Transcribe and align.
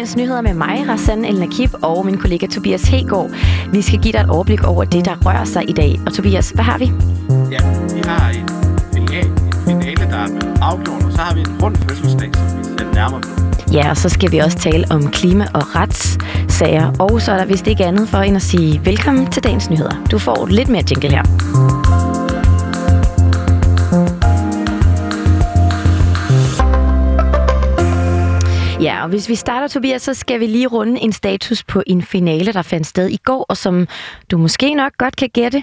dagens 0.00 0.16
nyheder 0.16 0.40
med 0.40 0.54
mig, 0.54 0.84
Rassan 0.88 1.24
El 1.24 1.38
Nakib, 1.38 1.70
og 1.82 2.06
min 2.06 2.18
kollega 2.18 2.46
Tobias 2.46 2.88
Hegård. 2.88 3.30
Vi 3.72 3.82
skal 3.82 3.98
give 3.98 4.12
dig 4.12 4.18
et 4.18 4.30
overblik 4.30 4.64
over 4.64 4.84
det, 4.84 5.04
der 5.04 5.16
rører 5.26 5.44
sig 5.44 5.70
i 5.70 5.72
dag. 5.72 6.00
Og 6.06 6.12
Tobias, 6.12 6.50
hvad 6.50 6.64
har 6.64 6.78
vi? 6.78 6.84
Ja, 7.50 7.58
vi 7.94 8.02
har 8.06 8.30
en 8.30 8.48
finale, 8.94 9.28
en 9.28 9.52
finale 9.66 10.10
der 10.10 10.16
er 10.16 10.26
blevet 10.26 10.58
afgjort, 10.62 11.02
og 11.04 11.12
så 11.12 11.18
har 11.18 11.34
vi 11.34 11.40
en 11.40 11.62
rund 11.62 11.76
fødselsdag, 11.76 12.30
som 12.34 12.58
vi 12.58 12.64
ser 12.64 12.94
nærmere 12.94 13.20
på. 13.20 13.28
Ja, 13.72 13.90
og 13.90 13.96
så 13.96 14.08
skal 14.08 14.32
vi 14.32 14.38
også 14.38 14.58
tale 14.58 14.84
om 14.90 15.10
klima- 15.10 15.48
og 15.54 15.76
retssager. 15.76 16.92
Og 16.98 17.22
så 17.22 17.32
er 17.32 17.38
der 17.38 17.44
vist 17.44 17.66
ikke 17.66 17.84
andet 17.84 18.08
for 18.08 18.18
end 18.18 18.36
at 18.36 18.42
sige 18.42 18.80
velkommen 18.84 19.26
til 19.26 19.44
dagens 19.44 19.70
nyheder. 19.70 20.04
Du 20.10 20.18
får 20.18 20.46
lidt 20.46 20.68
mere 20.68 20.82
jingle 20.90 21.10
her. 21.10 21.79
Ja, 28.82 29.02
og 29.02 29.08
hvis 29.08 29.28
vi 29.28 29.34
starter, 29.34 29.68
Tobias, 29.68 30.02
så 30.02 30.14
skal 30.14 30.40
vi 30.40 30.46
lige 30.46 30.66
runde 30.66 31.00
en 31.00 31.12
status 31.12 31.62
på 31.62 31.82
en 31.86 32.02
finale, 32.02 32.52
der 32.52 32.62
fandt 32.62 32.86
sted 32.86 33.08
i 33.08 33.16
går, 33.24 33.46
og 33.48 33.56
som 33.56 33.88
du 34.30 34.38
måske 34.38 34.74
nok 34.74 34.92
godt 34.98 35.16
kan 35.16 35.28
gætte. 35.28 35.62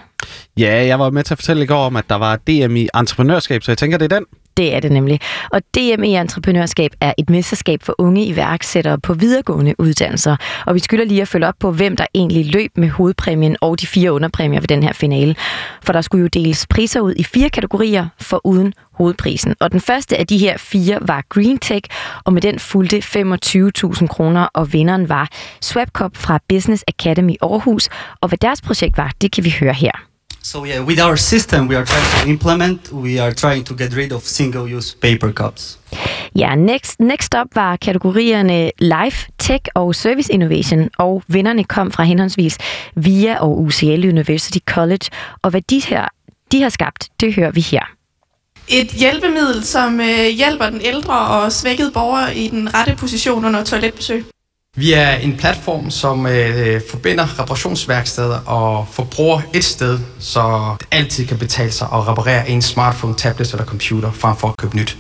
Ja, 0.58 0.85
jeg 0.85 0.99
var 0.99 1.09
med 1.09 1.23
til 1.23 1.34
at 1.34 1.38
fortælle 1.38 1.63
i 1.63 1.66
går 1.66 1.85
om, 1.85 1.95
at 1.95 2.09
der 2.09 2.16
var 2.16 2.35
DM 2.35 2.75
i 2.75 2.89
entreprenørskab, 2.95 3.63
så 3.63 3.72
jeg 3.72 3.77
tænker, 3.77 3.98
det 3.98 4.11
er 4.11 4.20
den. 4.20 4.25
Det 4.57 4.75
er 4.75 4.79
det 4.79 4.91
nemlig. 4.91 5.20
Og 5.52 5.61
DME 5.75 6.21
entreprenørskab 6.21 6.91
er 7.02 7.13
et 7.17 7.29
mesterskab 7.29 7.84
for 7.84 7.95
unge 7.97 8.25
iværksættere 8.25 8.99
på 8.99 9.13
videregående 9.13 9.75
uddannelser. 9.80 10.35
Og 10.66 10.75
vi 10.75 10.80
skylder 10.80 11.05
lige 11.05 11.21
at 11.21 11.27
følge 11.27 11.47
op 11.47 11.55
på, 11.59 11.71
hvem 11.71 11.95
der 11.95 12.05
egentlig 12.16 12.53
løb 12.53 12.71
med 12.77 12.89
hovedpræmien 12.89 13.57
og 13.61 13.81
de 13.81 13.88
fire 13.88 14.13
underpræmier 14.13 14.59
ved 14.59 14.67
den 14.67 14.83
her 14.83 14.93
finale. 14.93 15.35
For 15.83 15.93
der 15.93 16.02
skulle 16.02 16.21
jo 16.21 16.27
deles 16.27 16.67
priser 16.67 16.99
ud 16.99 17.13
i 17.17 17.23
fire 17.23 17.49
kategorier 17.49 18.07
for 18.21 18.41
uden 18.43 18.73
hovedprisen. 18.93 19.55
Og 19.59 19.72
den 19.72 19.81
første 19.81 20.17
af 20.17 20.28
de 20.28 20.38
her 20.38 20.58
fire 20.58 20.97
var 21.02 21.23
Green 21.30 21.58
Tech, 21.58 21.89
og 22.23 22.33
med 22.33 22.41
den 22.41 22.59
fulgte 22.59 22.97
25.000 22.97 24.08
kroner, 24.08 24.47
og 24.53 24.73
vinderen 24.73 25.09
var 25.09 25.30
Swapcop 25.61 26.11
fra 26.17 26.39
Business 26.50 26.83
Academy 26.88 27.35
Aarhus. 27.41 27.89
Og 28.22 28.28
hvad 28.28 28.38
deres 28.38 28.61
projekt 28.61 28.97
var, 28.97 29.11
det 29.22 29.31
kan 29.31 29.44
vi 29.44 29.55
høre 29.59 29.73
her. 29.73 30.06
So 30.52 30.66
yeah, 30.66 30.86
with 30.86 31.00
our 31.02 31.17
system 31.17 31.67
we 31.67 31.76
are 31.76 31.86
trying 31.86 32.23
to 32.23 32.30
implement, 32.30 32.92
we 32.94 33.20
are 33.20 33.34
trying 33.34 33.66
to 33.66 33.76
get 33.76 33.94
rid 33.95 34.12
of 34.14 34.22
single-use 34.22 34.95
paper 34.95 35.34
cups. 35.34 35.80
Ja, 36.36 36.56
next, 36.56 37.00
next 37.00 37.36
up 37.42 37.56
var 37.56 37.76
kategorierne 37.76 38.72
Life, 38.80 39.28
Tech 39.38 39.64
og 39.75 39.95
Service 39.95 40.34
Innovation, 40.34 40.90
og 40.98 41.23
vinderne 41.28 41.64
kom 41.64 41.92
fra 41.92 42.03
henholdsvis 42.03 42.58
VIA 42.95 43.38
og 43.40 43.59
UCL 43.59 44.09
University 44.09 44.58
College, 44.66 45.09
og 45.42 45.50
hvad 45.50 45.62
de 45.62 45.80
her 45.80 46.08
de 46.52 46.62
har 46.62 46.70
skabt, 46.70 47.09
det 47.20 47.34
hører 47.34 47.52
vi 47.52 47.62
her. 47.62 47.84
Et 48.68 48.88
hjælpemiddel, 48.88 49.64
som 49.64 50.00
øh, 50.00 50.28
hjælper 50.38 50.70
den 50.70 50.81
ældre 50.81 51.20
og 51.20 51.52
svækkede 51.52 51.92
borger 51.92 52.30
i 52.30 52.48
den 52.48 52.73
rette 52.73 52.95
position 52.95 53.45
under 53.45 53.64
toiletbesøg. 53.64 54.25
Vi 54.80 54.94
er 54.94 55.09
en 55.16 55.38
platform, 55.38 55.92
som 55.92 56.25
øh, 56.25 56.81
forbinder 56.89 57.39
reparationsværksteder 57.39 58.39
og 58.45 58.88
forbrugere 58.92 59.42
et 59.53 59.64
sted, 59.64 60.00
så 60.19 60.75
det 60.80 60.88
altid 60.92 61.28
kan 61.28 61.38
betale 61.38 61.72
sig 61.72 61.88
at 61.94 62.08
reparere 62.08 62.50
en 62.50 62.61
smartphone, 62.61 63.16
tablet 63.16 63.52
eller 63.52 63.66
computer, 63.66 64.11
frem 64.11 64.36
for 64.36 64.47
at 64.47 64.58
købe 64.58 64.75
nyt. 64.75 64.97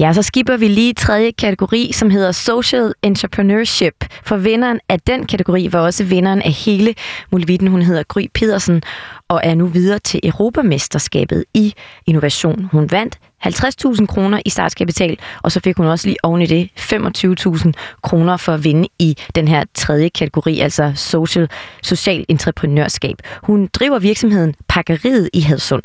Ja, 0.00 0.12
så 0.12 0.22
skipper 0.22 0.56
vi 0.56 0.68
lige 0.68 0.92
tredje 0.92 1.30
kategori, 1.30 1.90
som 1.92 2.10
hedder 2.10 2.32
Social 2.32 2.92
Entrepreneurship. 3.02 3.94
For 4.22 4.36
vinderen 4.36 4.80
af 4.88 5.00
den 5.00 5.26
kategori 5.26 5.68
var 5.72 5.80
også 5.80 6.04
vinderen 6.04 6.42
af 6.42 6.52
hele 6.52 6.94
Mulvitten. 7.32 7.68
Hun 7.68 7.82
hedder 7.82 8.02
Gry 8.02 8.26
Pedersen 8.34 8.82
og 9.28 9.40
er 9.44 9.54
nu 9.54 9.66
videre 9.66 9.98
til 9.98 10.20
Europamesterskabet 10.22 11.44
i 11.54 11.74
innovation. 12.06 12.68
Hun 12.72 12.90
vandt 12.90 13.18
50.000 13.46 14.06
kroner 14.06 14.40
i 14.44 14.50
startkapital, 14.50 15.18
og 15.42 15.52
så 15.52 15.60
fik 15.60 15.76
hun 15.76 15.86
også 15.86 16.08
lige 16.08 16.24
oven 16.24 16.42
i 16.42 16.46
det 16.46 16.70
25.000 16.80 17.72
kroner 18.02 18.36
for 18.36 18.52
at 18.52 18.64
vinde 18.64 18.88
i 18.98 19.16
den 19.34 19.48
her 19.48 19.64
tredje 19.74 20.08
kategori, 20.08 20.60
altså 20.60 20.92
social, 20.94 21.48
social 21.82 22.24
entreprenørskab. 22.28 23.16
Hun 23.42 23.68
driver 23.72 23.98
virksomheden 23.98 24.54
Pakkeriet 24.68 25.30
i 25.32 25.40
Hadsund. 25.40 25.82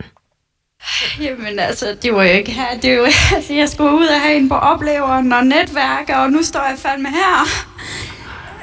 Jamen 1.25 1.59
altså, 1.59 1.95
det 2.01 2.13
var 2.13 2.23
jo 2.23 2.31
ikke 2.31 2.51
her. 2.51 2.79
Det 2.81 2.99
var 2.99 3.35
altså, 3.35 3.53
jeg 3.61 3.69
skulle 3.69 3.91
ud 3.91 4.05
og 4.05 4.21
have 4.21 4.35
en 4.35 4.49
på 4.49 4.55
opleveren 4.55 5.33
og 5.33 5.45
netværk, 5.45 6.09
og 6.09 6.31
nu 6.31 6.43
står 6.43 6.63
jeg 6.69 6.77
fandme 6.77 7.09
her. 7.09 7.45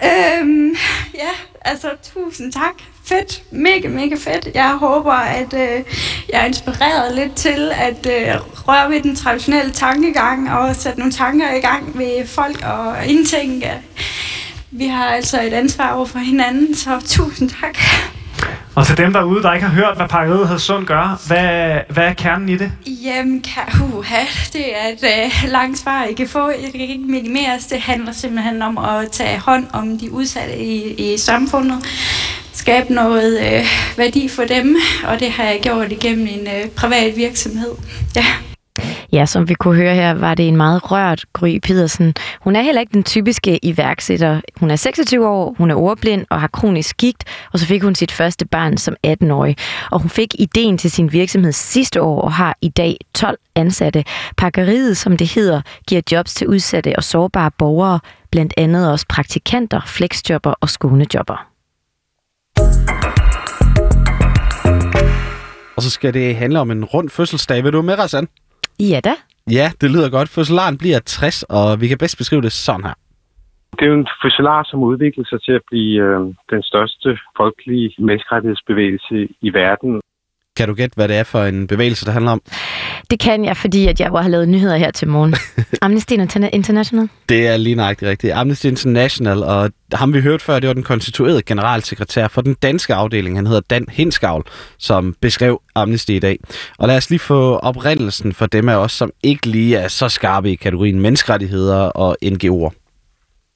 Øhm, 0.04 0.76
ja, 1.14 1.30
altså 1.60 1.88
tusind 2.14 2.52
tak. 2.52 2.74
Fedt. 3.04 3.42
Mega, 3.50 3.88
mega 3.88 4.14
fedt. 4.14 4.48
Jeg 4.54 4.70
håber, 4.70 5.12
at 5.12 5.54
øh, 5.54 5.84
jeg 6.32 6.40
er 6.40 6.44
inspireret 6.44 7.14
lidt 7.14 7.34
til 7.34 7.72
at 7.74 8.06
øh, 8.06 8.40
røre 8.68 8.90
ved 8.90 9.02
den 9.02 9.16
traditionelle 9.16 9.72
tankegang 9.72 10.52
og 10.52 10.76
sætte 10.76 10.98
nogle 10.98 11.12
tanker 11.12 11.54
i 11.54 11.60
gang 11.60 11.98
ved 11.98 12.26
folk 12.26 12.62
og 12.62 13.06
indtænke. 13.06 13.72
Vi 14.70 14.86
har 14.86 15.06
altså 15.06 15.42
et 15.42 15.52
ansvar 15.52 15.92
over 15.92 16.06
for 16.06 16.18
hinanden, 16.18 16.74
så 16.74 17.00
tusind 17.06 17.50
tak. 17.50 17.78
Og 18.78 18.86
til 18.86 18.96
dem 18.96 19.12
derude, 19.12 19.42
der 19.42 19.52
ikke 19.52 19.66
har 19.66 19.74
hørt, 19.74 19.96
hvad 19.96 20.08
pakkeriet 20.08 20.48
Hadsund 20.48 20.86
gør, 20.86 21.20
hvad, 21.26 21.80
hvad 21.94 22.04
er 22.04 22.12
kernen 22.12 22.48
i 22.48 22.56
det? 22.56 22.72
Jamen, 22.86 23.42
kan, 23.42 23.62
uha, 23.94 24.20
det 24.52 24.76
er 24.76 24.88
et 24.88 25.04
øh, 25.04 25.50
langt 25.50 25.78
svar, 25.78 26.04
I 26.04 26.12
kan 26.12 26.28
få. 26.28 26.48
Jeg 26.48 26.70
kan 26.72 26.80
ikke 26.80 27.04
minimeres. 27.04 27.66
Det 27.66 27.80
handler 27.80 28.12
simpelthen 28.12 28.62
om 28.62 28.78
at 28.78 29.10
tage 29.10 29.38
hånd 29.38 29.66
om 29.72 29.98
de 29.98 30.12
udsatte 30.12 30.58
i, 30.58 30.94
i 31.12 31.16
samfundet. 31.18 31.84
Skabe 32.52 32.92
noget 32.92 33.40
øh, 33.40 33.66
værdi 33.96 34.28
for 34.28 34.44
dem, 34.44 34.76
og 35.08 35.20
det 35.20 35.30
har 35.30 35.44
jeg 35.44 35.60
gjort 35.62 35.92
igennem 35.92 36.26
en 36.26 36.46
øh, 36.46 36.70
privat 36.70 37.16
virksomhed. 37.16 37.72
Ja. 38.16 38.24
Ja, 39.12 39.26
som 39.26 39.48
vi 39.48 39.54
kunne 39.54 39.76
høre 39.76 39.94
her, 39.94 40.14
var 40.14 40.34
det 40.34 40.48
en 40.48 40.56
meget 40.56 40.90
rørt 40.92 41.24
Gry 41.32 41.58
Pedersen. 41.62 42.14
Hun 42.40 42.56
er 42.56 42.62
heller 42.62 42.80
ikke 42.80 42.92
den 42.92 43.04
typiske 43.04 43.64
iværksætter. 43.64 44.40
Hun 44.56 44.70
er 44.70 44.76
26 44.76 45.28
år, 45.28 45.54
hun 45.58 45.70
er 45.70 45.74
ordblind 45.74 46.26
og 46.30 46.40
har 46.40 46.48
kronisk 46.48 46.96
gigt, 46.96 47.24
og 47.52 47.58
så 47.58 47.66
fik 47.66 47.82
hun 47.82 47.94
sit 47.94 48.12
første 48.12 48.46
barn 48.46 48.76
som 48.76 48.96
18-årig. 49.06 49.56
Og 49.90 50.00
hun 50.00 50.10
fik 50.10 50.34
ideen 50.38 50.78
til 50.78 50.90
sin 50.90 51.12
virksomhed 51.12 51.52
sidste 51.52 52.02
år 52.02 52.20
og 52.20 52.32
har 52.32 52.56
i 52.60 52.68
dag 52.68 52.96
12 53.14 53.38
ansatte. 53.54 54.04
Pakkeriet, 54.36 54.96
som 54.96 55.16
det 55.16 55.34
hedder, 55.34 55.60
giver 55.88 56.02
jobs 56.12 56.34
til 56.34 56.46
udsatte 56.46 56.96
og 56.96 57.04
sårbare 57.04 57.50
borgere, 57.58 58.00
blandt 58.30 58.54
andet 58.56 58.92
også 58.92 59.06
praktikanter, 59.08 59.80
flexjobber 59.86 60.54
og 60.60 60.68
skånejobber. 60.68 61.46
Og 65.76 65.82
så 65.82 65.90
skal 65.90 66.14
det 66.14 66.36
handle 66.36 66.60
om 66.60 66.70
en 66.70 66.84
rund 66.84 67.10
fødselsdag. 67.10 67.64
Vil 67.64 67.72
du 67.72 67.82
med, 67.82 67.98
Rassan? 67.98 68.28
Ja 68.80 69.00
da. 69.04 69.14
Ja, 69.50 69.70
det 69.80 69.90
lyder 69.90 70.10
godt. 70.10 70.28
Fødselaren 70.28 70.78
bliver 70.78 70.98
60, 70.98 71.42
og 71.42 71.80
vi 71.80 71.88
kan 71.88 71.98
bedst 71.98 72.18
beskrive 72.18 72.42
det 72.42 72.52
sådan 72.52 72.84
her. 72.84 72.94
Det 73.72 73.82
er 73.82 73.90
jo 73.92 73.94
en 73.94 74.08
fødselar, 74.22 74.62
som 74.70 74.82
udvikler 74.82 75.24
sig 75.24 75.42
til 75.42 75.52
at 75.52 75.62
blive 75.70 76.02
øh, 76.02 76.20
den 76.50 76.62
største 76.62 77.18
folkelige 77.36 77.94
menneskerettighedsbevægelse 77.98 79.28
i 79.40 79.54
verden. 79.54 80.00
Kan 80.58 80.68
du 80.68 80.74
gætte, 80.74 80.94
hvad 80.96 81.08
det 81.08 81.16
er 81.16 81.24
for 81.24 81.42
en 81.42 81.66
bevægelse, 81.66 82.06
der 82.06 82.12
handler 82.12 82.32
om? 82.32 82.42
Det 83.10 83.20
kan 83.20 83.44
jeg, 83.44 83.56
fordi 83.56 83.86
at 83.86 84.00
jeg 84.00 84.08
har 84.08 84.28
lavet 84.28 84.48
nyheder 84.48 84.76
her 84.76 84.90
til 84.90 85.08
morgen. 85.08 85.34
Amnesty 85.82 86.12
International? 86.52 87.08
Det 87.28 87.46
er 87.46 87.56
lige 87.56 87.74
nøjagtigt 87.74 88.10
rigtigt. 88.10 88.32
Amnesty 88.32 88.66
International, 88.66 89.42
og 89.42 89.70
ham 89.92 90.14
vi 90.14 90.20
hørte 90.20 90.44
før, 90.44 90.58
det 90.58 90.68
var 90.68 90.74
den 90.74 90.82
konstituerede 90.82 91.42
generalsekretær 91.42 92.28
for 92.28 92.40
den 92.40 92.54
danske 92.62 92.94
afdeling. 92.94 93.36
Han 93.36 93.46
hedder 93.46 93.60
Dan 93.70 93.86
Hinskavl, 93.90 94.44
som 94.78 95.14
beskrev 95.20 95.60
Amnesty 95.74 96.10
i 96.10 96.18
dag. 96.18 96.38
Og 96.78 96.88
lad 96.88 96.96
os 96.96 97.10
lige 97.10 97.20
få 97.20 97.56
oprindelsen 97.56 98.32
for 98.32 98.46
dem 98.46 98.68
af 98.68 98.76
os, 98.76 98.92
som 98.92 99.10
ikke 99.22 99.46
lige 99.46 99.76
er 99.76 99.88
så 99.88 100.08
skarpe 100.08 100.50
i 100.50 100.54
kategorien 100.54 101.00
menneskerettigheder 101.00 101.82
og 101.84 102.16
NGO'er. 102.24 102.70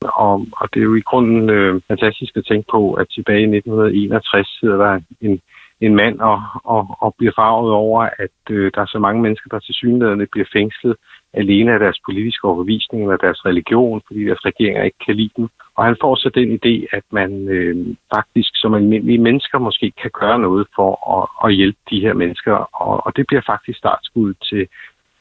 Og, 0.01 0.47
og 0.61 0.69
det 0.75 0.81
er 0.81 0.85
jo 0.85 0.95
i 0.95 1.01
grunden 1.01 1.51
øh, 1.51 1.81
fantastisk 1.89 2.37
at 2.37 2.45
tænke 2.49 2.67
på, 2.71 2.93
at 2.93 3.07
tilbage 3.11 3.41
i 3.41 3.57
1961 3.57 4.49
sidder 4.61 4.77
der 4.77 5.01
en 5.21 5.41
en 5.87 5.95
mand 5.95 6.21
og, 6.21 6.43
og, 6.65 6.97
og 7.01 7.15
bliver 7.19 7.33
farvet 7.37 7.73
over, 7.73 8.01
at 8.25 8.39
øh, 8.51 8.71
der 8.75 8.81
er 8.81 8.87
så 8.87 8.99
mange 8.99 9.23
mennesker, 9.23 9.49
der 9.51 9.59
til 9.59 9.75
synligheden 9.75 10.29
bliver 10.33 10.49
fængslet 10.53 10.97
alene 11.35 11.73
af 11.73 11.79
deres 11.79 11.99
politiske 12.07 12.45
overbevisning 12.49 13.03
eller 13.03 13.17
deres 13.17 13.47
religion, 13.47 14.03
fordi 14.07 14.25
deres 14.25 14.45
regeringer 14.45 14.83
ikke 14.83 15.05
kan 15.07 15.17
lide 15.17 15.37
dem. 15.37 15.49
Og 15.77 15.85
han 15.85 15.97
får 16.01 16.15
så 16.15 16.29
den 16.35 16.49
idé, 16.59 16.75
at 16.97 17.05
man 17.13 17.49
øh, 17.49 17.97
faktisk 18.15 18.51
som 18.55 18.75
almindelige 18.75 19.25
mennesker 19.29 19.59
måske 19.59 19.93
kan 20.03 20.11
gøre 20.21 20.39
noget 20.39 20.67
for 20.77 20.91
at, 21.17 21.49
at 21.49 21.55
hjælpe 21.57 21.79
de 21.91 22.01
her 22.01 22.15
mennesker. 22.15 22.53
Og, 22.83 23.07
og 23.07 23.17
det 23.17 23.25
bliver 23.27 23.43
faktisk 23.47 23.79
startskud 23.79 24.35
til, 24.35 24.67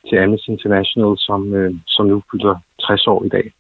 til 0.10 0.16
Amnesty 0.18 0.50
International, 0.50 1.14
som, 1.18 1.54
øh, 1.54 1.74
som 1.88 2.06
nu 2.06 2.24
fylder 2.32 2.56
60 2.82 3.08
år 3.08 3.24
i 3.24 3.30
dag. 3.30 3.52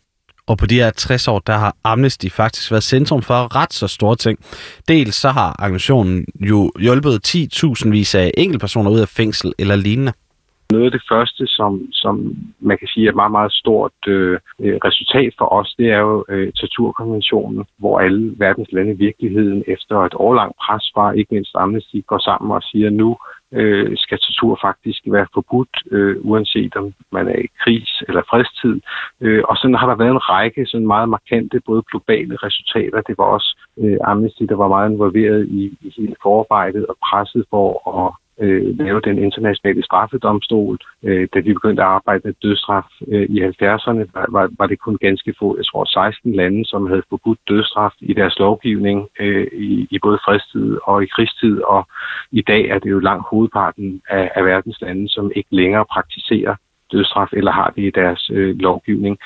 Og 0.51 0.57
på 0.57 0.65
de 0.65 0.75
her 0.75 0.91
60 0.91 1.27
år, 1.27 1.39
der 1.39 1.57
har 1.63 1.75
Amnesty 1.83 2.27
faktisk 2.41 2.71
været 2.71 2.83
centrum 2.83 3.21
for 3.21 3.55
ret 3.59 3.73
så 3.73 3.87
store 3.87 4.15
ting. 4.15 4.39
Dels 4.87 5.15
så 5.15 5.29
har 5.29 5.49
organisationen 5.59 6.25
jo 6.51 6.71
hjulpet 6.79 7.15
10.000 7.27 7.89
vis 7.89 8.15
af 8.15 8.31
enkeltpersoner 8.37 8.91
ud 8.91 8.99
af 8.99 9.07
fængsel 9.07 9.53
eller 9.59 9.75
lignende. 9.75 10.13
Noget 10.71 10.85
af 10.85 10.91
det 10.91 11.03
første, 11.11 11.47
som, 11.47 11.71
som 11.91 12.35
man 12.59 12.77
kan 12.77 12.87
sige 12.87 13.05
er 13.05 13.09
et 13.09 13.15
meget, 13.15 13.31
meget 13.31 13.53
stort 13.53 13.97
øh, 14.07 14.39
øh, 14.63 14.77
resultat 14.87 15.33
for 15.37 15.47
os, 15.59 15.75
det 15.77 15.87
er 15.95 15.99
jo 15.99 16.25
øh, 16.29 16.51
torturkonventionen, 16.53 17.65
hvor 17.77 17.99
alle 17.99 18.33
verdens 18.37 18.71
lande 18.71 18.91
i 18.91 19.01
virkeligheden 19.07 19.63
efter 19.67 19.95
et 19.97 20.13
årlangt 20.15 20.55
pres 20.63 20.85
fra 20.93 21.11
ikke 21.11 21.33
mindst 21.33 21.51
Amnesty 21.55 21.99
går 22.07 22.19
sammen 22.27 22.51
og 22.51 22.63
siger, 22.63 22.89
nu 22.89 23.17
øh, 23.51 23.97
skal 23.97 24.19
tortur 24.19 24.59
faktisk 24.61 25.01
være 25.05 25.27
forbudt, 25.33 25.75
øh, 25.91 26.15
uanset 26.19 26.75
om 26.75 26.93
man 27.11 27.27
er 27.27 27.39
i 27.45 27.47
krigs- 27.61 28.03
eller 28.07 28.21
fredstid. 28.29 28.81
Øh, 29.21 29.43
og 29.49 29.57
sådan 29.57 29.75
har 29.75 29.87
der 29.87 29.95
været 29.95 30.11
en 30.11 30.29
række 30.29 30.65
sådan 30.65 30.87
meget 30.87 31.09
markante, 31.09 31.61
både 31.65 31.83
globale 31.91 32.35
resultater. 32.35 33.01
Det 33.01 33.17
var 33.17 33.23
også 33.23 33.57
øh, 33.81 33.97
Amnesty, 34.03 34.43
der 34.43 34.55
var 34.55 34.67
meget 34.67 34.91
involveret 34.91 35.47
i, 35.47 35.77
i 35.81 35.93
hele 35.97 36.15
forarbejdet 36.23 36.85
og 36.85 36.95
presset 37.09 37.45
for 37.49 37.67
at 37.99 38.20
øh, 38.39 38.77
lave 38.77 39.01
den 39.01 39.17
internationale 39.17 39.83
straffedomstol. 39.83 40.77
Øh, 41.03 41.27
da 41.33 41.39
vi 41.39 41.53
begyndte 41.53 41.81
at 41.81 41.87
arbejde 41.87 42.21
med 42.25 42.33
dødsstraf 42.43 42.87
øh, 43.07 43.29
i 43.29 43.43
70'erne, 43.43 44.03
var, 44.13 44.25
var, 44.29 44.49
var 44.57 44.67
det 44.67 44.79
kun 44.79 44.97
ganske 45.01 45.33
få, 45.39 45.57
jeg 45.57 45.65
tror 45.65 45.85
16 45.85 46.35
lande, 46.35 46.65
som 46.65 46.87
havde 46.87 47.03
forbudt 47.09 47.39
dødsstraf 47.47 47.93
i 47.99 48.13
deres 48.13 48.39
lovgivning 48.39 49.07
øh, 49.19 49.47
i, 49.53 49.87
i 49.91 49.99
både 49.99 50.19
fredstid 50.25 50.77
og 50.83 51.03
i 51.03 51.05
krigstid. 51.05 51.61
Og 51.61 51.87
i 52.31 52.41
dag 52.41 52.69
er 52.69 52.79
det 52.79 52.89
jo 52.91 52.99
langt 52.99 53.25
hovedparten 53.29 54.01
af, 54.09 54.31
af 54.35 54.45
verdens 54.45 54.81
lande, 54.81 55.09
som 55.09 55.31
ikke 55.35 55.55
længere 55.55 55.85
praktiserer 55.85 56.55
dødsstraf 56.91 57.33
eller 57.33 57.51
har 57.51 57.73
det 57.75 57.81
i 57.81 57.91
deres 57.95 58.29
øh, 58.33 58.59
lovgivning. 58.59 59.17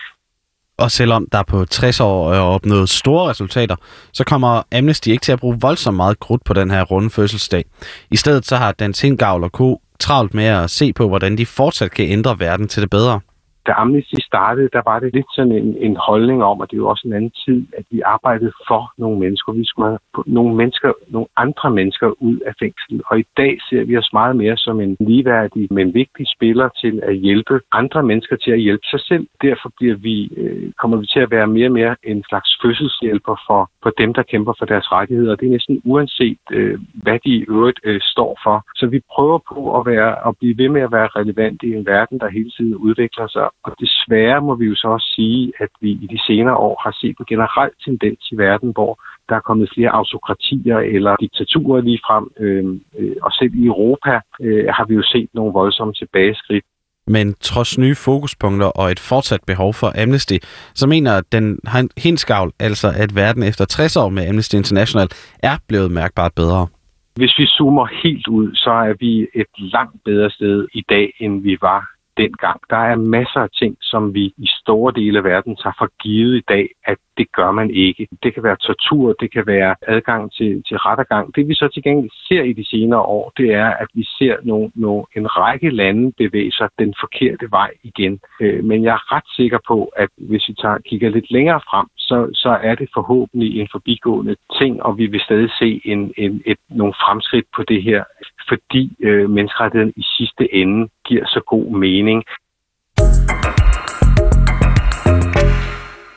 Og 0.77 0.91
selvom 0.91 1.27
der 1.31 1.43
på 1.43 1.65
60 1.65 1.99
år 1.99 2.33
er 2.33 2.39
opnået 2.39 2.89
store 2.89 3.29
resultater, 3.29 3.75
så 4.13 4.23
kommer 4.23 4.61
Amnesty 4.71 5.07
ikke 5.07 5.21
til 5.21 5.31
at 5.31 5.39
bruge 5.39 5.57
voldsomt 5.61 5.97
meget 5.97 6.19
krudt 6.19 6.43
på 6.43 6.53
den 6.53 6.71
her 6.71 6.83
runde 6.83 7.09
fødselsdag. 7.09 7.65
I 8.11 8.17
stedet 8.17 8.45
så 8.45 8.55
har 8.55 8.71
Dan 8.71 8.93
Tingavl 8.93 9.43
og 9.43 9.49
Co. 9.49 9.81
travlt 9.99 10.33
med 10.33 10.45
at 10.45 10.69
se 10.69 10.93
på, 10.93 11.07
hvordan 11.07 11.37
de 11.37 11.45
fortsat 11.45 11.91
kan 11.91 12.05
ændre 12.05 12.39
verden 12.39 12.67
til 12.67 12.81
det 12.81 12.89
bedre 12.89 13.19
da 13.67 13.71
Amnesty 13.81 14.15
startede, 14.31 14.69
der 14.73 14.81
var 14.85 14.99
det 14.99 15.13
lidt 15.13 15.25
sådan 15.35 15.51
en, 15.51 15.77
en 15.77 15.95
holdning 16.07 16.43
om, 16.43 16.61
at 16.61 16.71
det 16.71 16.77
jo 16.77 16.87
også 16.87 17.07
en 17.07 17.13
anden 17.13 17.33
tid, 17.45 17.67
at 17.77 17.85
vi 17.91 18.01
arbejdede 18.01 18.53
for 18.67 18.93
nogle 18.97 19.19
mennesker. 19.19 19.51
Vi 19.51 19.65
skulle 19.65 19.89
have 19.89 19.99
nogle 20.25 20.55
mennesker, 20.55 20.91
nogle 21.07 21.27
andre 21.37 21.69
mennesker 21.71 22.07
ud 22.21 22.37
af 22.39 22.53
fængsel. 22.59 23.01
Og 23.05 23.19
i 23.19 23.25
dag 23.37 23.57
ser 23.69 23.83
vi 23.83 23.97
os 23.97 24.09
meget 24.13 24.35
mere 24.35 24.57
som 24.57 24.81
en 24.81 24.97
ligeværdig, 24.99 25.67
men 25.71 25.93
vigtig 25.93 26.25
spiller 26.35 26.69
til 26.81 27.01
at 27.03 27.15
hjælpe 27.15 27.61
andre 27.71 28.03
mennesker 28.03 28.35
til 28.35 28.51
at 28.51 28.59
hjælpe 28.59 28.85
sig 28.85 28.99
selv. 28.99 29.27
Derfor 29.41 29.71
bliver 29.77 29.95
vi, 29.95 30.29
øh, 30.37 30.71
kommer 30.81 30.97
vi 30.97 31.05
til 31.05 31.19
at 31.19 31.31
være 31.31 31.47
mere 31.47 31.67
og 31.67 31.71
mere 31.71 31.95
en 32.03 32.23
slags 32.29 32.49
fødselshjælper 32.61 33.35
for, 33.47 33.69
for 33.83 33.91
dem, 33.97 34.13
der 34.13 34.23
kæmper 34.23 34.53
for 34.59 34.65
deres 34.65 34.91
rettigheder. 34.91 35.35
Det 35.35 35.45
er 35.45 35.51
næsten 35.51 35.81
uanset, 35.85 36.37
øh, 36.51 36.79
hvad 36.93 37.19
de 37.25 37.29
i 37.29 37.45
øvrigt 37.49 37.79
øh, 37.83 38.01
står 38.01 38.39
for. 38.43 38.65
Så 38.75 38.87
vi 38.87 38.99
prøver 39.13 39.39
på 39.53 39.79
at, 39.79 39.85
være, 39.85 40.27
at 40.27 40.37
blive 40.39 40.57
ved 40.57 40.69
med 40.69 40.81
at 40.81 40.91
være 40.91 41.07
relevante 41.07 41.67
i 41.67 41.73
en 41.73 41.85
verden, 41.85 42.19
der 42.19 42.29
hele 42.29 42.51
tiden 42.57 42.75
udvikler 42.75 43.27
sig 43.27 43.47
og 43.63 43.71
desværre 43.79 44.41
må 44.41 44.55
vi 44.55 44.65
jo 44.65 44.75
så 44.75 44.87
også 44.87 45.09
sige, 45.15 45.53
at 45.59 45.69
vi 45.81 45.91
i 45.91 46.07
de 46.13 46.19
senere 46.27 46.57
år 46.57 46.81
har 46.83 46.97
set 47.01 47.15
en 47.19 47.25
generel 47.25 47.71
tendens 47.85 48.31
i 48.31 48.35
verden, 48.37 48.71
hvor 48.71 48.99
der 49.29 49.35
er 49.35 49.39
kommet 49.39 49.71
flere 49.75 49.89
autokratier 49.89 50.77
eller 50.77 51.15
diktaturer 51.15 51.81
lige 51.81 51.99
frem. 52.07 52.25
Øh, 52.39 52.65
øh, 52.99 53.15
og 53.21 53.31
selv 53.31 53.53
i 53.55 53.65
Europa 53.65 54.19
øh, 54.41 54.65
har 54.77 54.85
vi 54.85 54.93
jo 54.93 55.03
set 55.03 55.29
nogle 55.33 55.53
voldsomme 55.53 55.93
tilbageskridt. 55.93 56.65
Men 57.07 57.33
trods 57.33 57.77
nye 57.77 57.95
fokuspunkter 57.95 58.67
og 58.67 58.91
et 58.91 58.99
fortsat 58.99 59.43
behov 59.47 59.73
for 59.73 60.01
Amnesty, 60.01 60.37
så 60.75 60.87
mener 60.87 61.21
den 61.31 61.59
henskavl 61.97 62.51
altså, 62.59 62.87
at 63.03 63.15
verden 63.15 63.43
efter 63.43 63.65
60 63.65 63.97
år 63.97 64.09
med 64.09 64.27
Amnesty 64.29 64.55
International 64.55 65.07
er 65.43 65.57
blevet 65.67 65.91
mærkbart 65.91 66.31
bedre. 66.35 66.67
Hvis 67.15 67.33
vi 67.37 67.45
zoomer 67.45 67.87
helt 68.03 68.27
ud, 68.27 68.55
så 68.55 68.71
er 68.71 68.93
vi 68.99 69.27
et 69.41 69.51
langt 69.57 70.03
bedre 70.05 70.29
sted 70.29 70.67
i 70.73 70.83
dag, 70.89 71.13
end 71.19 71.43
vi 71.43 71.57
var 71.61 71.94
dengang. 72.17 72.59
Der 72.69 72.77
er 72.77 72.95
masser 72.95 73.39
af 73.39 73.49
ting, 73.49 73.77
som 73.81 74.13
vi 74.13 74.25
i 74.37 74.47
store 74.61 74.93
dele 74.95 75.17
af 75.17 75.23
verden 75.23 75.55
tager 75.55 75.75
for 75.77 75.89
givet 76.03 76.37
i 76.37 76.43
dag, 76.47 76.69
at 76.83 76.97
det 77.17 77.31
gør 77.31 77.51
man 77.51 77.69
ikke. 77.71 78.07
Det 78.23 78.33
kan 78.33 78.43
være 78.43 78.55
tortur, 78.55 79.13
det 79.13 79.31
kan 79.31 79.47
være 79.47 79.75
adgang 79.87 80.33
til, 80.33 80.63
til 80.67 80.77
rettergang. 80.77 81.35
Det 81.35 81.47
vi 81.47 81.55
så 81.55 81.67
til 81.67 81.83
gengæld 81.83 82.11
ser 82.27 82.43
i 82.43 82.53
de 82.53 82.65
senere 82.65 83.01
år, 83.01 83.33
det 83.37 83.53
er, 83.53 83.69
at 83.69 83.87
vi 83.93 84.03
ser 84.03 84.35
nogle, 84.43 84.71
nogle, 84.75 85.03
en 85.15 85.27
række 85.37 85.69
lande 85.69 86.11
bevæge 86.17 86.51
sig 86.51 86.69
den 86.79 86.93
forkerte 86.99 87.51
vej 87.51 87.71
igen. 87.83 88.19
Øh, 88.41 88.63
men 88.63 88.83
jeg 88.83 88.93
er 88.93 89.15
ret 89.15 89.29
sikker 89.35 89.59
på, 89.67 89.91
at 89.95 90.09
hvis 90.17 90.49
vi 90.49 90.53
tager, 90.53 90.77
kigger 90.77 91.09
lidt 91.09 91.31
længere 91.31 91.61
frem, 91.69 91.87
så, 91.97 92.29
så 92.33 92.49
er 92.49 92.75
det 92.75 92.89
forhåbentlig 92.93 93.59
en 93.59 93.67
forbigående 93.71 94.35
ting, 94.59 94.83
og 94.83 94.97
vi 94.97 95.05
vil 95.05 95.19
stadig 95.19 95.49
se 95.59 95.81
en, 95.85 96.13
en, 96.17 96.41
et, 96.45 96.57
nogle 96.69 96.93
fremskridt 96.93 97.45
på 97.55 97.63
det 97.63 97.83
her, 97.83 98.03
fordi 98.49 98.95
øh, 98.99 99.29
menneskerettigheden 99.29 99.93
i 99.95 100.03
sidste 100.17 100.55
ende 100.55 100.89
giver 101.07 101.25
så 101.25 101.41
god 101.47 101.79
mening. 101.79 102.23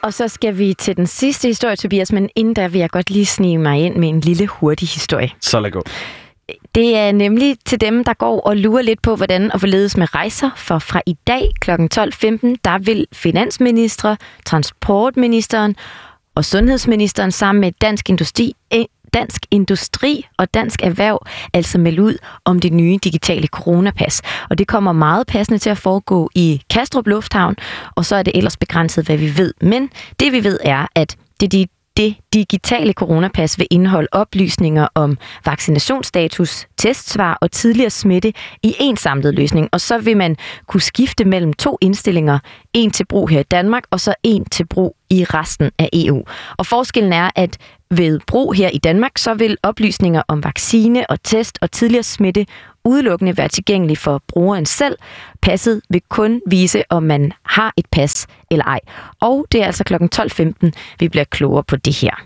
Og 0.03 0.15
så 0.15 0.29
skal 0.29 0.59
vi 0.59 0.75
til 0.75 0.97
den 0.97 1.07
sidste 1.07 1.49
historie, 1.49 1.77
Tobias, 1.77 2.13
men 2.13 2.31
inden 2.37 2.55
da 2.55 2.67
vil 2.67 2.79
jeg 2.79 2.91
godt 2.91 3.11
lige 3.11 3.27
snige 3.27 3.59
mig 3.59 3.81
ind 3.81 3.97
med 3.97 4.09
en 4.09 4.21
lille 4.21 4.47
hurtig 4.47 4.89
historie. 4.89 5.31
Så 5.41 5.61
lad 5.61 5.71
gå. 5.71 5.83
Det 6.75 6.97
er 6.97 7.13
nemlig 7.13 7.57
til 7.65 7.81
dem, 7.81 8.05
der 8.05 8.15
går 8.15 8.41
og 8.41 8.57
lurer 8.57 8.83
lidt 8.83 9.03
på, 9.03 9.17
hvordan 9.17 9.53
og 9.53 9.61
forledes 9.61 9.97
med 9.97 10.15
rejser, 10.15 10.51
for 10.57 10.79
fra 10.79 11.03
i 11.07 11.17
dag 11.27 11.49
kl. 11.61 11.71
12.15, 11.71 11.77
der 12.65 12.79
vil 12.79 13.07
finansminister, 13.13 14.17
transportministeren 14.45 15.77
og 16.35 16.45
sundhedsministeren 16.45 17.31
sammen 17.31 17.61
med 17.61 17.73
Dansk 17.81 18.11
Industri, 18.11 18.53
Dansk 19.15 19.43
Industri 19.51 20.27
og 20.39 20.55
Dansk 20.55 20.83
Erhverv 20.83 21.27
altså 21.55 21.79
melde 21.79 22.03
ud 22.03 22.15
om 22.45 22.61
det 22.61 22.73
nye 22.73 22.99
digitale 23.05 23.47
coronapas. 23.47 24.23
Og 24.51 24.59
det 24.59 24.67
kommer 24.67 24.93
meget 24.93 25.27
passende 25.27 25.59
til 25.59 25.71
at 25.71 25.79
foregå 25.79 26.31
i 26.35 26.63
Kastrup 26.71 27.07
Lufthavn, 27.07 27.57
og 27.95 28.05
så 28.05 28.17
er 28.17 28.23
det 28.23 28.37
ellers 28.37 28.57
begrænset, 28.57 29.07
hvad 29.07 29.17
vi 29.17 29.39
ved. 29.39 29.55
Men 29.61 29.91
det 30.21 30.33
vi 30.33 30.45
ved 30.45 30.59
er, 30.65 30.87
at 30.95 31.17
det, 31.41 31.69
det 31.99 32.17
digitale 32.35 32.93
coronapas 32.93 33.59
vil 33.59 33.67
indeholde 33.71 34.09
oplysninger 34.13 34.89
om 34.95 35.19
vaccinationsstatus, 35.45 36.67
testsvar 36.77 37.39
og 37.41 37.51
tidligere 37.51 37.91
smitte 37.91 38.33
i 38.63 38.75
en 38.81 38.97
samlet 38.97 39.35
løsning. 39.35 39.69
Og 39.73 39.81
så 39.81 39.99
vil 39.99 40.17
man 40.17 40.37
kunne 40.67 40.81
skifte 40.81 41.25
mellem 41.25 41.53
to 41.53 41.79
indstillinger. 41.81 42.39
En 42.75 42.91
til 42.91 43.07
brug 43.07 43.29
her 43.29 43.41
i 43.41 43.43
Danmark, 43.43 43.85
og 43.91 44.01
så 44.01 44.15
en 44.23 44.45
til 44.45 44.67
brug 44.67 44.97
i 45.11 45.25
resten 45.25 45.71
af 45.79 45.89
EU. 45.93 46.25
Og 46.57 46.67
forskellen 46.67 47.13
er, 47.13 47.31
at 47.37 47.59
ved 47.91 48.21
brug 48.27 48.55
her 48.55 48.69
i 48.69 48.79
Danmark, 48.79 49.19
så 49.19 49.35
vil 49.35 49.57
oplysninger 49.63 50.23
om 50.29 50.45
vaccine 50.45 51.11
og 51.11 51.23
test 51.23 51.59
og 51.63 51.71
tidligere 51.71 52.03
smitte 52.03 52.47
udelukkende 52.85 53.37
være 53.37 53.49
tilgængelige 53.49 53.97
for 53.97 54.23
brugeren 54.29 54.67
selv. 54.67 54.97
Passet 55.43 55.81
vil 55.91 56.03
kun 56.09 56.41
vise, 56.47 56.83
om 56.91 57.03
man 57.03 57.33
har 57.43 57.73
et 57.77 57.87
pas 57.93 58.27
eller 58.51 58.65
ej. 58.65 58.81
Og 59.21 59.47
det 59.53 59.63
er 59.63 59.67
altså 59.67 59.85
kl. 59.85 59.95
12.15, 59.95 60.71
vi 61.01 61.09
bliver 61.09 61.25
klogere 61.25 61.65
på 61.65 61.77
det 61.77 61.95
her. 61.95 62.25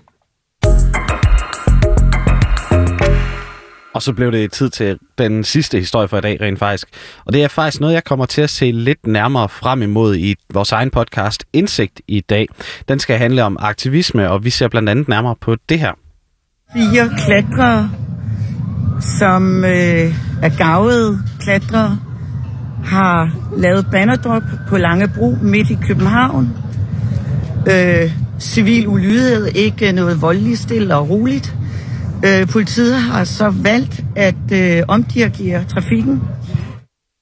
Og 3.95 4.03
så 4.03 4.13
blev 4.13 4.33
det 4.33 4.53
tid 4.53 4.71
til 4.71 4.99
den 5.19 5.45
sidste 5.45 5.79
historie 5.79 6.09
for 6.09 6.19
i 6.19 6.21
dag, 6.21 6.41
rent 6.41 6.59
faktisk. 6.59 6.89
Og 7.25 7.33
det 7.33 7.45
er 7.45 7.49
faktisk 7.49 7.81
noget, 7.81 7.95
jeg 7.95 8.05
kommer 8.05 8.27
til 8.27 8.43
at 8.43 8.51
se 8.51 8.71
lidt 8.71 9.07
nærmere 9.07 9.49
frem 9.49 9.83
imod 9.83 10.17
i 10.17 10.35
vores 10.53 10.73
egen 10.73 10.91
podcast 10.91 11.45
Indsigt 11.53 12.01
i 12.09 12.21
dag. 12.21 12.49
Den 12.89 12.99
skal 12.99 13.19
handle 13.19 13.45
om 13.45 13.57
aktivisme, 13.61 14.31
og 14.31 14.45
vi 14.45 14.51
ser 14.51 14.69
blandt 14.69 14.89
andet 14.89 15.09
nærmere 15.09 15.37
på 15.41 15.57
det 15.69 15.79
her. 15.79 15.93
Fire 16.73 17.11
klatrere, 17.27 17.91
som 19.19 19.65
øh, 19.65 20.15
er 20.43 20.57
gavede 20.59 21.19
klatrere, 21.41 21.99
har 22.85 23.31
lavet 23.57 23.87
bannerdrop 23.91 24.43
på 24.69 24.77
Langebro 24.77 25.37
midt 25.43 25.71
i 25.71 25.79
København. 25.87 26.49
Øh, 27.71 28.13
civil 28.41 28.89
ulydighed, 28.89 29.47
ikke 29.47 29.93
noget 29.93 30.23
voldeligt 30.23 30.59
stille 30.59 30.97
og 30.97 31.11
roligt. 31.11 31.55
Øh, 32.25 32.49
politiet 32.49 32.95
har 32.95 33.25
så 33.25 33.51
valgt 33.63 34.05
at 34.17 34.53
øh, 34.53 34.83
omdirigere 34.89 35.65
trafikken. 35.65 36.23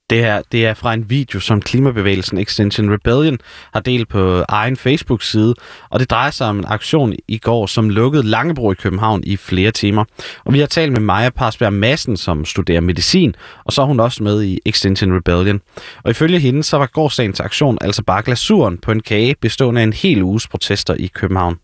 Det 0.09 0.19
her 0.19 0.41
det 0.51 0.65
er 0.65 0.73
fra 0.73 0.93
en 0.93 1.09
video, 1.09 1.39
som 1.39 1.61
klimabevægelsen 1.61 2.37
Extinction 2.37 2.93
Rebellion 2.93 3.37
har 3.73 3.79
delt 3.79 4.09
på 4.09 4.43
egen 4.49 4.77
Facebook-side, 4.77 5.55
og 5.89 5.99
det 5.99 6.09
drejer 6.09 6.31
sig 6.31 6.47
om 6.47 6.57
en 6.57 6.65
aktion 6.67 7.13
i 7.27 7.37
går, 7.37 7.65
som 7.65 7.89
lukkede 7.89 8.23
Langebro 8.23 8.71
i 8.71 8.75
København 8.75 9.23
i 9.23 9.37
flere 9.37 9.71
timer. 9.71 10.03
Og 10.45 10.53
vi 10.53 10.59
har 10.59 10.67
talt 10.67 10.91
med 10.91 11.01
Maja 11.01 11.29
Parsberg 11.29 11.73
Madsen, 11.73 12.17
som 12.17 12.45
studerer 12.45 12.81
medicin, 12.81 13.35
og 13.65 13.73
så 13.73 13.81
er 13.81 13.85
hun 13.85 13.99
også 13.99 14.23
med 14.23 14.43
i 14.43 14.59
Extinction 14.65 15.15
Rebellion. 15.15 15.61
Og 16.03 16.11
ifølge 16.11 16.39
hende, 16.39 16.63
så 16.63 16.77
var 16.77 16.85
gårdsdagens 16.85 17.39
aktion 17.39 17.77
altså 17.81 18.03
bare 18.03 18.21
glasuren 18.21 18.77
på 18.77 18.91
en 18.91 18.99
kage, 19.01 19.35
bestående 19.41 19.81
af 19.81 19.85
en 19.85 19.93
hel 19.93 20.23
uges 20.23 20.47
protester 20.47 20.93
i 20.93 21.07
København. 21.07 21.57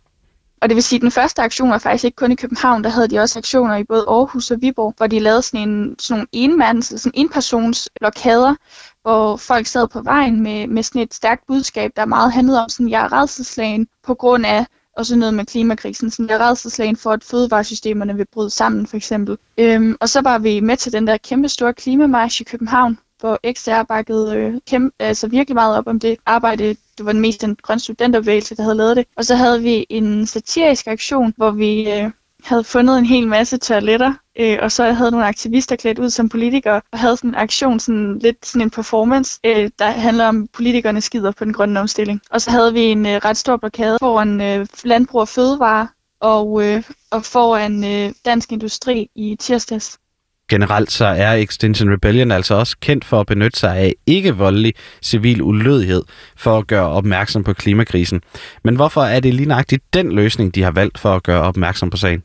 Og 0.61 0.69
det 0.69 0.75
vil 0.75 0.83
sige, 0.83 0.97
at 0.97 1.01
den 1.01 1.11
første 1.11 1.41
aktion 1.41 1.69
var 1.69 1.77
faktisk 1.77 2.03
ikke 2.03 2.15
kun 2.15 2.31
i 2.31 2.35
København, 2.35 2.83
der 2.83 2.89
havde 2.89 3.07
de 3.07 3.19
også 3.19 3.39
aktioner 3.39 3.75
i 3.75 3.83
både 3.83 4.05
Aarhus 4.07 4.51
og 4.51 4.57
Viborg, 4.61 4.93
hvor 4.97 5.07
de 5.07 5.19
lavede 5.19 5.41
sådan, 5.41 5.69
en, 5.69 5.95
sådan 5.99 6.17
nogle 6.17 6.27
enmands, 6.31 7.01
sådan 7.01 7.11
enpersons 7.15 7.89
blokader, 7.99 8.55
hvor 9.01 9.37
folk 9.37 9.67
sad 9.67 9.87
på 9.87 10.01
vejen 10.01 10.43
med, 10.43 10.67
med 10.67 10.83
sådan 10.83 11.01
et 11.01 11.13
stærkt 11.13 11.47
budskab, 11.47 11.91
der 11.95 12.05
meget 12.05 12.33
handlede 12.33 12.63
om, 12.63 12.69
sådan, 12.69 12.89
jeg 12.89 13.03
er 13.03 13.13
redselslagen 13.13 13.87
på 14.03 14.13
grund 14.13 14.45
af 14.45 14.65
og 14.97 15.05
så 15.05 15.15
noget 15.15 15.33
med 15.33 15.45
klimakrisen. 15.45 16.11
Sådan, 16.11 16.29
jeg 16.29 16.35
er 16.35 16.49
redselslagen 16.49 16.95
for, 16.95 17.11
at 17.11 17.23
fødevaresystemerne 17.23 18.15
vil 18.15 18.25
bryde 18.33 18.49
sammen, 18.49 18.87
for 18.87 18.97
eksempel. 18.97 19.37
Øhm, 19.57 19.95
og 20.01 20.09
så 20.09 20.21
var 20.21 20.37
vi 20.37 20.59
med 20.59 20.77
til 20.77 20.93
den 20.93 21.07
der 21.07 21.17
kæmpe 21.17 21.49
store 21.49 21.73
klimamarsch 21.73 22.41
i 22.41 22.43
København, 22.43 22.97
hvor 23.19 23.39
XR 23.53 23.83
bakkede 23.83 24.35
øh, 24.35 24.53
kæmpe, 24.67 24.95
altså 24.99 25.27
virkelig 25.27 25.55
meget 25.55 25.77
op 25.77 25.87
om 25.87 25.99
det 25.99 26.17
arbejde. 26.25 26.67
Det 26.97 27.05
var 27.05 27.11
den 27.11 27.21
mest 27.21 27.41
den 27.41 27.55
grønne 27.55 27.79
studenterbevægelse, 27.79 28.55
der 28.55 28.63
havde 28.63 28.75
lavet 28.75 28.97
det. 28.97 29.05
Og 29.15 29.25
så 29.25 29.35
havde 29.35 29.61
vi 29.61 29.85
en 29.89 30.25
satirisk 30.25 30.87
aktion, 30.87 31.33
hvor 31.37 31.51
vi 31.51 31.91
øh, 31.91 32.11
havde 32.43 32.63
fundet 32.63 32.97
en 32.97 33.05
hel 33.05 33.27
masse 33.27 33.57
toiletter, 33.57 34.13
øh, 34.39 34.57
og 34.61 34.71
så 34.71 34.91
havde 34.91 35.11
nogle 35.11 35.25
aktivister 35.25 35.75
klædt 35.75 35.99
ud 35.99 36.09
som 36.09 36.29
politikere, 36.29 36.81
og 36.91 36.99
havde 36.99 37.17
sådan 37.17 37.29
en 37.29 37.35
aktion, 37.35 37.79
sådan 37.79 38.19
lidt 38.19 38.45
sådan 38.45 38.61
en 38.61 38.69
performance, 38.69 39.39
øh, 39.43 39.69
der 39.79 39.85
handler 39.85 40.27
om 40.27 40.47
politikerne 40.47 41.01
skider 41.01 41.31
på 41.31 41.45
den 41.45 41.53
grønne 41.53 41.79
omstilling. 41.79 42.21
Og 42.29 42.41
så 42.41 42.51
havde 42.51 42.73
vi 42.73 42.81
en 42.81 43.05
øh, 43.05 43.15
ret 43.25 43.37
stor 43.37 43.57
blokade 43.57 43.97
foran 44.01 44.41
øh, 44.41 44.67
landbrug 44.83 45.21
og 45.21 45.27
fødevare, 45.27 45.87
og, 46.21 46.63
øh, 46.63 46.83
og 47.11 47.25
foran 47.25 47.83
øh, 47.83 48.13
dansk 48.25 48.51
industri 48.51 49.09
i 49.15 49.35
tirsdags. 49.39 49.99
Generelt 50.49 50.91
så 50.91 51.05
er 51.05 51.33
Extinction 51.33 51.93
Rebellion 51.93 52.31
altså 52.31 52.55
også 52.55 52.75
kendt 52.81 53.05
for 53.05 53.19
at 53.19 53.27
benytte 53.27 53.59
sig 53.59 53.77
af 53.77 53.93
ikke-voldelig 54.05 54.73
civil 55.01 55.41
ulydighed 55.41 56.03
for 56.37 56.57
at 56.57 56.67
gøre 56.67 56.87
opmærksom 56.87 57.43
på 57.43 57.53
klimakrisen. 57.53 58.21
Men 58.63 58.75
hvorfor 58.75 59.01
er 59.01 59.19
det 59.19 59.33
lige 59.33 59.47
nøjagtigt 59.47 59.93
den 59.93 60.11
løsning, 60.11 60.55
de 60.55 60.63
har 60.63 60.71
valgt 60.71 60.97
for 60.99 61.15
at 61.15 61.23
gøre 61.23 61.41
opmærksom 61.41 61.89
på 61.89 61.97
sagen? 61.97 62.23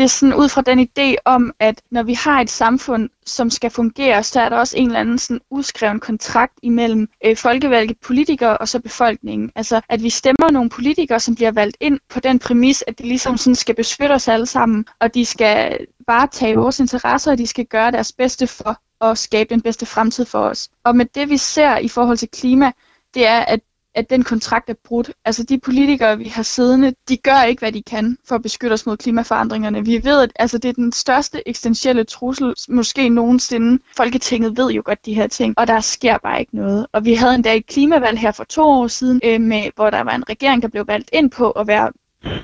Det 0.00 0.04
er 0.04 0.08
sådan 0.08 0.34
ud 0.34 0.48
fra 0.48 0.62
den 0.62 0.88
idé 0.88 1.14
om, 1.24 1.52
at 1.58 1.82
når 1.90 2.02
vi 2.02 2.14
har 2.14 2.40
et 2.40 2.50
samfund, 2.50 3.08
som 3.26 3.50
skal 3.50 3.70
fungere, 3.70 4.22
så 4.22 4.40
er 4.40 4.48
der 4.48 4.56
også 4.56 4.76
en 4.76 4.86
eller 4.86 5.00
anden 5.00 5.18
sådan 5.18 5.40
uskreven 5.50 6.00
kontrakt 6.00 6.52
imellem 6.62 7.08
øh, 7.24 7.36
folkevalgte 7.36 7.94
politikere 7.94 8.58
og 8.58 8.68
så 8.68 8.80
befolkningen. 8.80 9.52
Altså, 9.54 9.80
at 9.88 10.02
vi 10.02 10.10
stemmer 10.10 10.50
nogle 10.50 10.70
politikere, 10.70 11.20
som 11.20 11.34
bliver 11.34 11.52
valgt 11.52 11.76
ind 11.80 12.00
på 12.08 12.20
den 12.20 12.38
præmis, 12.38 12.84
at 12.86 12.98
de 12.98 13.02
ligesom 13.02 13.36
sådan 13.36 13.54
skal 13.54 13.74
beskytte 13.74 14.12
os 14.12 14.28
alle 14.28 14.46
sammen, 14.46 14.84
og 15.00 15.14
de 15.14 15.24
skal 15.24 15.86
varetage 16.06 16.56
vores 16.56 16.80
interesser, 16.80 17.32
og 17.32 17.38
de 17.38 17.46
skal 17.46 17.66
gøre 17.66 17.90
deres 17.90 18.12
bedste 18.12 18.46
for 18.46 19.04
at 19.04 19.18
skabe 19.18 19.54
den 19.54 19.60
bedste 19.60 19.86
fremtid 19.86 20.24
for 20.24 20.38
os. 20.38 20.68
Og 20.84 20.96
med 20.96 21.06
det, 21.14 21.30
vi 21.30 21.36
ser 21.36 21.78
i 21.78 21.88
forhold 21.88 22.16
til 22.16 22.28
klima, 22.28 22.72
det 23.14 23.26
er, 23.26 23.40
at 23.40 23.60
at 23.94 24.10
den 24.10 24.22
kontrakt 24.22 24.70
er 24.70 24.74
brudt. 24.84 25.10
Altså 25.24 25.42
de 25.42 25.58
politikere, 25.58 26.18
vi 26.18 26.24
har 26.24 26.42
siddende, 26.42 26.94
de 27.08 27.16
gør 27.16 27.42
ikke, 27.42 27.60
hvad 27.60 27.72
de 27.72 27.82
kan 27.82 28.18
for 28.28 28.34
at 28.34 28.42
beskytte 28.42 28.74
os 28.74 28.86
mod 28.86 28.96
klimaforandringerne. 28.96 29.84
Vi 29.84 30.00
ved, 30.04 30.22
at 30.22 30.32
altså, 30.36 30.58
det 30.58 30.68
er 30.68 30.72
den 30.72 30.92
største 30.92 31.48
eksistentielle 31.48 32.04
trussel, 32.04 32.54
måske 32.68 33.08
nogensinde. 33.08 33.82
Folketinget 33.96 34.56
ved 34.56 34.70
jo 34.70 34.82
godt 34.84 35.06
de 35.06 35.14
her 35.14 35.26
ting, 35.26 35.54
og 35.58 35.66
der 35.66 35.80
sker 35.80 36.18
bare 36.18 36.40
ikke 36.40 36.56
noget. 36.56 36.86
Og 36.92 37.04
vi 37.04 37.14
havde 37.14 37.34
endda 37.34 37.56
et 37.56 37.66
klimavalg 37.66 38.18
her 38.18 38.32
for 38.32 38.44
to 38.44 38.62
år 38.62 38.86
siden, 38.86 39.20
øh, 39.24 39.40
med, 39.40 39.62
hvor 39.76 39.90
der 39.90 40.00
var 40.00 40.14
en 40.14 40.28
regering, 40.28 40.62
der 40.62 40.68
blev 40.68 40.86
valgt 40.86 41.10
ind 41.12 41.30
på 41.30 41.50
at 41.50 41.66
være 41.66 41.90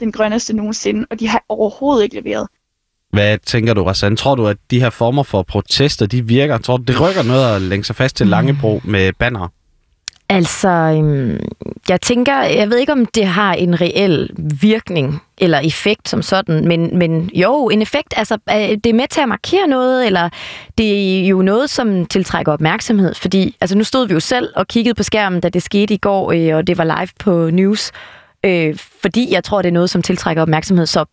den 0.00 0.12
grønneste 0.12 0.56
nogensinde, 0.56 1.06
og 1.10 1.20
de 1.20 1.28
har 1.28 1.44
overhovedet 1.48 2.04
ikke 2.04 2.20
leveret. 2.20 2.48
Hvad 3.12 3.38
tænker 3.38 3.74
du, 3.74 3.84
Rassan? 3.84 4.16
Tror 4.16 4.34
du, 4.34 4.46
at 4.46 4.56
de 4.70 4.80
her 4.80 4.90
former 4.90 5.22
for 5.22 5.42
protester, 5.42 6.06
de 6.06 6.26
virker? 6.26 6.58
Tror 6.58 6.76
du, 6.76 6.82
det 6.82 7.00
rykker 7.00 7.22
noget 7.22 7.56
at 7.56 7.62
længe 7.62 7.84
sig 7.84 7.96
fast 7.96 8.16
til 8.16 8.26
Langebro 8.26 8.80
med 8.84 9.12
banner? 9.18 9.48
Altså, 10.28 10.68
øhm, 10.68 11.40
jeg 11.88 12.00
tænker, 12.00 12.42
jeg 12.42 12.70
ved 12.70 12.78
ikke, 12.78 12.92
om 12.92 13.06
det 13.06 13.26
har 13.26 13.52
en 13.54 13.80
reel 13.80 14.30
virkning 14.60 15.22
eller 15.38 15.58
effekt 15.58 16.08
som 16.08 16.22
sådan, 16.22 16.68
men, 16.68 16.98
men 16.98 17.30
jo, 17.34 17.68
en 17.68 17.82
effekt, 17.82 18.14
altså, 18.16 18.38
det 18.46 18.86
er 18.86 18.94
med 18.94 19.08
til 19.08 19.20
at 19.20 19.28
markere 19.28 19.66
noget, 19.66 20.06
eller 20.06 20.28
det 20.78 21.24
er 21.24 21.28
jo 21.28 21.42
noget, 21.42 21.70
som 21.70 22.06
tiltrækker 22.06 22.52
opmærksomhed, 22.52 23.14
fordi, 23.14 23.56
altså 23.60 23.78
nu 23.78 23.84
stod 23.84 24.08
vi 24.08 24.14
jo 24.14 24.20
selv 24.20 24.48
og 24.56 24.68
kiggede 24.68 24.94
på 24.94 25.02
skærmen, 25.02 25.40
da 25.40 25.48
det 25.48 25.62
skete 25.62 25.94
i 25.94 25.96
går, 25.96 26.32
øh, 26.32 26.56
og 26.56 26.66
det 26.66 26.78
var 26.78 26.84
live 26.84 27.08
på 27.18 27.50
News, 27.50 27.92
øh, 28.44 28.76
fordi 29.02 29.32
jeg 29.32 29.44
tror, 29.44 29.62
det 29.62 29.68
er 29.68 29.72
noget, 29.72 29.90
som 29.90 30.02
tiltrækker 30.02 30.42
opmærksomhed, 30.42 30.86
så 30.86 31.04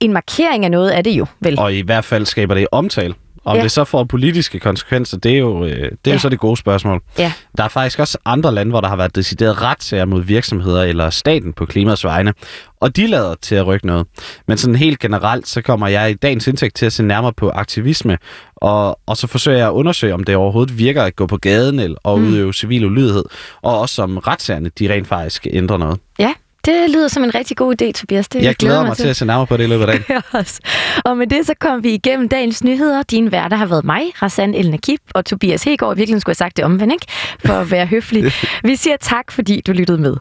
en 0.00 0.12
markering 0.12 0.64
af 0.64 0.70
noget 0.70 0.98
er 0.98 1.02
det 1.02 1.10
jo, 1.10 1.26
vel? 1.40 1.58
Og 1.58 1.74
i 1.74 1.80
hvert 1.80 2.04
fald 2.04 2.26
skaber 2.26 2.54
det 2.54 2.66
omtale. 2.72 3.14
Om 3.48 3.56
ja. 3.56 3.62
det 3.62 3.70
så 3.70 3.84
får 3.84 4.04
politiske 4.04 4.60
konsekvenser, 4.60 5.16
det 5.16 5.32
er 5.32 5.38
jo, 5.38 5.64
øh, 5.64 5.70
det 5.70 5.82
er 5.82 5.90
ja. 6.06 6.12
jo 6.12 6.18
så 6.18 6.28
det 6.28 6.38
gode 6.38 6.56
spørgsmål. 6.56 7.00
Ja. 7.18 7.32
Der 7.56 7.64
er 7.64 7.68
faktisk 7.68 7.98
også 7.98 8.18
andre 8.24 8.54
lande, 8.54 8.70
hvor 8.70 8.80
der 8.80 8.88
har 8.88 8.96
været 8.96 9.16
decideret 9.16 9.62
retssager 9.62 10.04
mod 10.04 10.22
virksomheder 10.22 10.82
eller 10.82 11.10
staten 11.10 11.52
på 11.52 11.66
klimaets 11.66 12.04
vegne, 12.04 12.34
og 12.80 12.96
de 12.96 13.06
lader 13.06 13.34
til 13.42 13.54
at 13.54 13.66
rykke 13.66 13.86
noget. 13.86 14.06
Men 14.46 14.58
sådan 14.58 14.76
helt 14.76 14.98
generelt, 14.98 15.48
så 15.48 15.62
kommer 15.62 15.88
jeg 15.88 16.10
i 16.10 16.14
dagens 16.14 16.46
indtægt 16.46 16.76
til 16.76 16.86
at 16.86 16.92
se 16.92 17.02
nærmere 17.02 17.32
på 17.32 17.50
aktivisme, 17.50 18.18
og, 18.56 19.00
og 19.06 19.16
så 19.16 19.26
forsøger 19.26 19.58
jeg 19.58 19.66
at 19.66 19.72
undersøge, 19.72 20.14
om 20.14 20.24
det 20.24 20.36
overhovedet 20.36 20.78
virker 20.78 21.02
at 21.02 21.16
gå 21.16 21.26
på 21.26 21.36
gaden 21.36 21.78
eller, 21.78 21.98
og 22.04 22.20
mm. 22.20 22.28
udøve 22.28 22.54
civil 22.54 22.84
ulydighed, 22.84 23.24
og 23.62 23.80
også 23.80 24.02
om 24.02 24.18
retssagerne, 24.18 24.70
de 24.78 24.92
rent 24.92 25.08
faktisk 25.08 25.46
ændrer 25.50 25.76
noget. 25.76 25.98
Ja, 26.18 26.32
det 26.68 26.90
lyder 26.90 27.08
som 27.08 27.24
en 27.24 27.34
rigtig 27.34 27.56
god 27.56 27.82
idé, 27.82 27.92
Tobias. 27.92 28.28
Det 28.28 28.42
jeg 28.42 28.54
glæder 28.56 28.86
mig 28.86 28.96
til. 28.96 29.08
at 29.08 29.16
se 29.16 29.26
nærmere 29.26 29.46
på 29.46 29.56
det 29.56 29.64
i 29.64 29.66
løbet 29.66 29.88
af 29.88 29.98
dagen. 30.08 30.22
og 31.04 31.16
med 31.16 31.26
det 31.26 31.46
så 31.46 31.54
kom 31.60 31.84
vi 31.84 31.90
igennem 31.94 32.28
dagens 32.28 32.64
nyheder. 32.64 33.02
Din 33.02 33.32
værter 33.32 33.56
har 33.56 33.66
været 33.66 33.84
mig, 33.84 34.02
Rassan 34.22 34.54
El 34.54 34.70
Nakib 34.70 35.00
og 35.14 35.24
Tobias 35.24 35.64
Hegård. 35.64 35.96
Virkelig 35.96 36.20
skulle 36.20 36.30
have 36.30 36.34
sagt 36.46 36.56
det 36.56 36.64
omvendt, 36.64 36.92
ikke? 36.92 37.06
For 37.44 37.52
at 37.52 37.70
være 37.70 37.86
høflig. 37.96 38.32
vi 38.64 38.76
siger 38.76 38.96
tak, 39.00 39.32
fordi 39.32 39.60
du 39.66 39.72
lyttede 39.72 39.98
med. 39.98 40.16